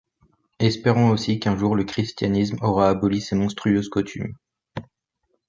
[0.57, 4.35] Espérons aussi qu’un jour le christianisme aura aboli ces monstrueuses coutumes.